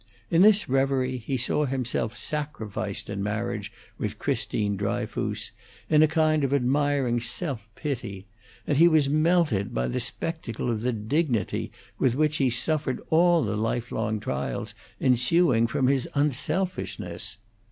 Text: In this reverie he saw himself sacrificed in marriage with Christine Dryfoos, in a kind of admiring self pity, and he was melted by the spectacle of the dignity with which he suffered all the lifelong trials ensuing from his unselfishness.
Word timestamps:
In 0.31 0.41
this 0.41 0.67
reverie 0.67 1.19
he 1.19 1.37
saw 1.37 1.65
himself 1.65 2.15
sacrificed 2.15 3.07
in 3.07 3.21
marriage 3.21 3.71
with 3.99 4.17
Christine 4.17 4.75
Dryfoos, 4.75 5.51
in 5.91 6.01
a 6.01 6.07
kind 6.07 6.43
of 6.43 6.51
admiring 6.51 7.19
self 7.19 7.69
pity, 7.75 8.25
and 8.65 8.79
he 8.79 8.87
was 8.87 9.11
melted 9.11 9.75
by 9.75 9.85
the 9.85 9.99
spectacle 9.99 10.71
of 10.71 10.81
the 10.81 10.91
dignity 10.91 11.71
with 11.99 12.15
which 12.15 12.37
he 12.37 12.49
suffered 12.49 12.99
all 13.11 13.43
the 13.43 13.55
lifelong 13.55 14.19
trials 14.19 14.73
ensuing 14.99 15.67
from 15.67 15.85
his 15.85 16.09
unselfishness. 16.15 17.37